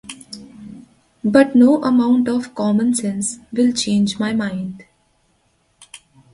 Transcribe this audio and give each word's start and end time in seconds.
But 1.23 1.53
no 1.55 1.83
amount 1.83 2.27
of 2.27 2.55
common 2.55 2.95
sense 2.95 3.37
will 3.53 3.71
change 3.71 4.17
my 4.19 4.33
mind. 4.33 4.83